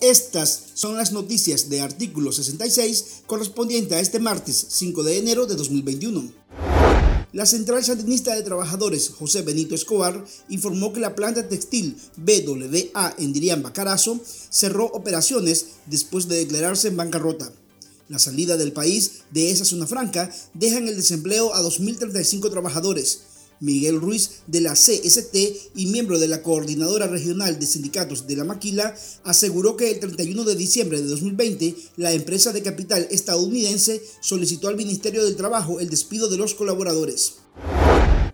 [0.00, 5.54] Estas son las noticias de artículo 66 correspondiente a este martes 5 de enero de
[5.54, 6.32] 2021.
[7.32, 13.32] La Central Sandinista de Trabajadores José Benito Escobar informó que la planta textil BWA en
[13.32, 17.52] Diriamba Carazo cerró operaciones después de declararse en bancarrota.
[18.08, 23.20] La salida del país de esa zona franca deja en el desempleo a 2.035 trabajadores,
[23.60, 25.36] Miguel Ruiz de la CST
[25.74, 28.94] y miembro de la Coordinadora Regional de Sindicatos de la Maquila,
[29.24, 34.76] aseguró que el 31 de diciembre de 2020 la empresa de capital estadounidense solicitó al
[34.76, 37.34] Ministerio del Trabajo el despido de los colaboradores.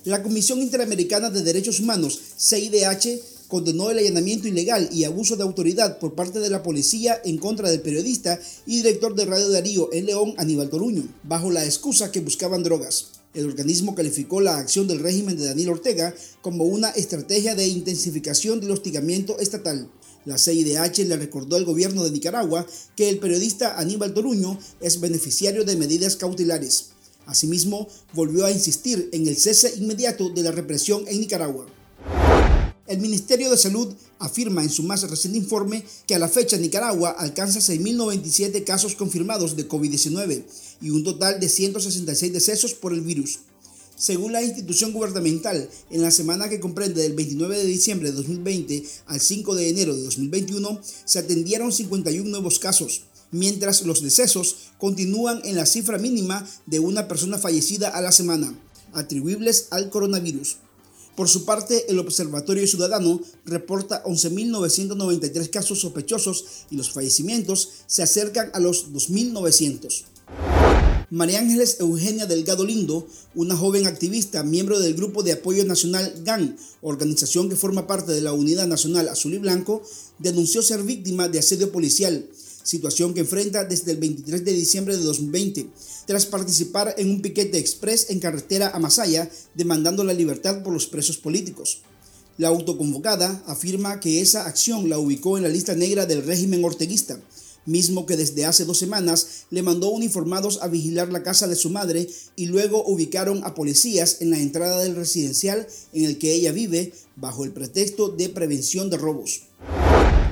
[0.04, 5.98] La Comisión Interamericana de Derechos Humanos, CIDH, condenó el allanamiento ilegal y abuso de autoridad
[5.98, 10.06] por parte de la policía en contra del periodista y director de Radio Darío en
[10.06, 13.15] León, Aníbal Toruño, bajo la excusa que buscaban drogas.
[13.36, 18.60] El organismo calificó la acción del régimen de Daniel Ortega como una estrategia de intensificación
[18.60, 19.90] del hostigamiento estatal.
[20.24, 25.66] La CIDH le recordó al gobierno de Nicaragua que el periodista Aníbal Toruño es beneficiario
[25.66, 26.92] de medidas cautelares.
[27.26, 31.66] Asimismo, volvió a insistir en el cese inmediato de la represión en Nicaragua.
[32.86, 37.10] El Ministerio de Salud afirma en su más reciente informe que a la fecha Nicaragua
[37.10, 40.44] alcanza 6.097 casos confirmados de COVID-19
[40.80, 43.40] y un total de 166 decesos por el virus.
[43.96, 48.84] Según la institución gubernamental, en la semana que comprende del 29 de diciembre de 2020
[49.06, 55.40] al 5 de enero de 2021, se atendieron 51 nuevos casos, mientras los decesos continúan
[55.44, 58.56] en la cifra mínima de una persona fallecida a la semana,
[58.92, 60.58] atribuibles al coronavirus.
[61.16, 68.50] Por su parte, el Observatorio Ciudadano reporta 11.993 casos sospechosos y los fallecimientos se acercan
[68.52, 70.04] a los 2.900.
[71.08, 76.58] María Ángeles Eugenia Delgado Lindo, una joven activista, miembro del Grupo de Apoyo Nacional GAN,
[76.82, 79.82] organización que forma parte de la Unidad Nacional Azul y Blanco,
[80.18, 82.28] denunció ser víctima de asedio policial
[82.66, 85.68] situación que enfrenta desde el 23 de diciembre de 2020,
[86.06, 90.86] tras participar en un piquete express en carretera a Masaya demandando la libertad por los
[90.86, 91.82] presos políticos.
[92.38, 97.20] La autoconvocada afirma que esa acción la ubicó en la lista negra del régimen orteguista,
[97.66, 101.70] mismo que desde hace dos semanas le mandó uniformados a vigilar la casa de su
[101.70, 106.52] madre y luego ubicaron a policías en la entrada del residencial en el que ella
[106.52, 109.42] vive bajo el pretexto de prevención de robos.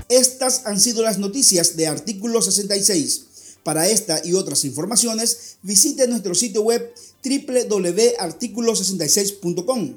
[0.09, 3.27] Estas han sido las noticias de Artículo 66.
[3.63, 6.93] Para esta y otras informaciones, visite nuestro sitio web
[7.25, 9.95] www.articulo66.com.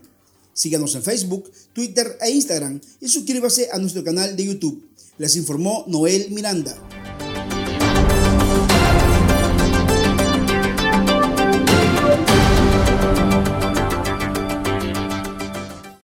[0.53, 4.83] Síganos en Facebook, Twitter e Instagram y suscríbase a nuestro canal de YouTube.
[5.17, 6.96] Les informó Noel Miranda.